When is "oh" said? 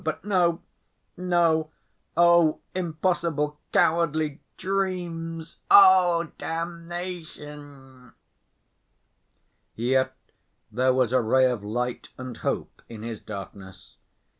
2.17-2.59, 5.69-6.31